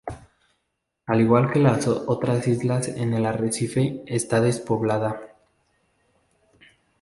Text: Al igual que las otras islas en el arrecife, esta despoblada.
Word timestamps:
Al 1.05 1.21
igual 1.21 1.51
que 1.51 1.59
las 1.59 1.87
otras 1.87 2.47
islas 2.47 2.87
en 2.87 3.13
el 3.13 3.23
arrecife, 3.23 4.01
esta 4.07 4.41
despoblada. 4.41 5.21